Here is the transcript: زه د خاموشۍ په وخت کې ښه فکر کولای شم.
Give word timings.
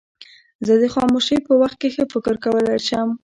زه 0.67 0.73
د 0.81 0.83
خاموشۍ 0.95 1.37
په 1.47 1.53
وخت 1.61 1.77
کې 1.81 1.89
ښه 1.95 2.03
فکر 2.13 2.35
کولای 2.43 2.79
شم. 2.87 3.09